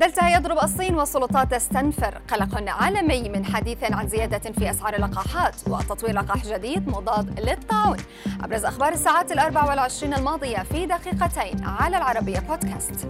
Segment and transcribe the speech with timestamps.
[0.00, 2.20] دلتا يضرب الصين والسلطات تستنفر.
[2.30, 7.96] قلق عالمي من حديث عن زيادة في أسعار اللقاحات وتطوير لقاح جديد مضاد للطاعون
[8.42, 13.06] أبرز أخبار الساعات الأربع والعشرين الماضية في دقيقتين على العربية بودكاست.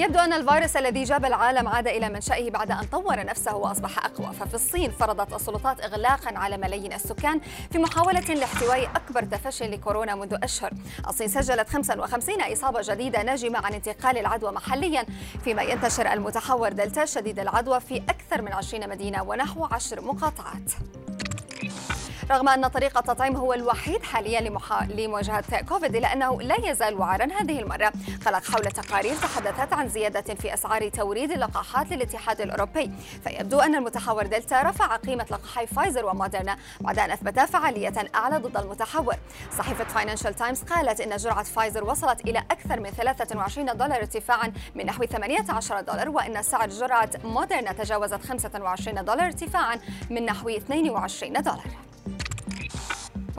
[0.00, 4.32] يبدو أن الفيروس الذي جاب العالم عاد إلى منشأه بعد أن طور نفسه وأصبح أقوى.
[4.32, 7.40] ففي الصين فرضت السلطات إغلاقا على ملايين السكان
[7.72, 10.70] في محاولة لاحتواء أكبر تفشي لكورونا منذ أشهر.
[11.08, 15.04] الصين سجلت 55 إصابة جديدة ناجمة عن انتقال العدوى محليا
[15.44, 20.70] فيما ينتشر المتحور دلتا شديد العدوى في أكثر من 20 مدينة ونحو 10 مقاطعات.
[22.30, 24.86] رغم أن طريق التطعيم هو الوحيد حاليا لمحا...
[24.86, 27.92] لمواجهة كوفيد إلا أنه لا يزال وعرا هذه المرة.
[28.26, 32.90] قلق حول تقارير تحدثت عن زيادة في أسعار توريد اللقاحات للاتحاد الأوروبي.
[33.24, 38.56] فيبدو أن المتحور دلتا رفع قيمة لقاحي فايزر وموديرنا بعد أن أثبتا فعالية أعلى ضد
[38.56, 39.14] المتحور.
[39.58, 44.86] صحيفة فاينانشال تايمز قالت إن جرعة فايزر وصلت إلى أكثر من 23 دولار ارتفاعا من
[44.86, 51.89] نحو 18 دولار وإن سعر جرعة موديرنا تجاوزت 25 دولار ارتفاعا من نحو 22 دولار.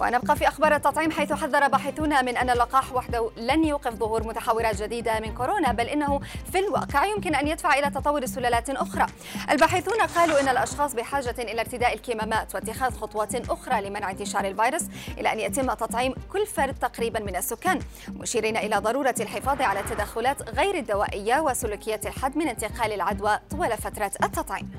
[0.02, 4.81] ونبقى في أخبار التطعيم حيث حذر باحثون من أن اللقاح وحده لن يوقف ظهور متحورات
[4.83, 6.19] جديدة من كورونا بل إنه
[6.52, 9.05] في الواقع يمكن أن يدفع إلى تطور سلالات أخرى.
[9.52, 14.83] الباحثون قالوا إن الأشخاص بحاجة إلى ارتداء الكمامات واتخاذ خطوات أخرى لمنع انتشار الفيروس
[15.17, 17.79] إلى أن يتم تطعيم كل فرد تقريبا من السكان
[18.09, 24.11] مشيرين إلى ضرورة الحفاظ على التدخلات غير الدوائية وسلوكيات الحد من انتقال العدوى طوال فترة
[24.23, 24.72] التطعيم.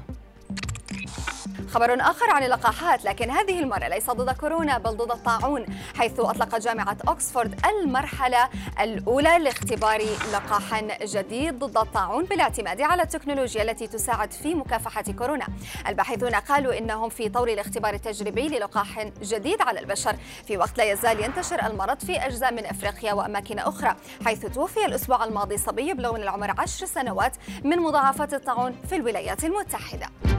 [1.73, 5.67] خبر آخر عن اللقاحات لكن هذه المرة ليس ضد كورونا بل ضد الطاعون
[5.99, 8.49] حيث أطلقت جامعة أكسفورد المرحلة
[8.81, 15.47] الأولى لاختبار لقاح جديد ضد الطاعون بالاعتماد على التكنولوجيا التي تساعد في مكافحة كورونا.
[15.89, 20.17] الباحثون قالوا إنهم في طور الاختبار التجريبي للقاح جديد على البشر.
[20.47, 25.25] في وقت لا يزال ينتشر المرض في أجزاء من أفريقيا وأماكن أخرى حيث توفي الأسبوع
[25.25, 30.32] الماضي صبي يبلغ من العمر عشر سنوات من مضاعفات الطاعون في الولايات المتحدة.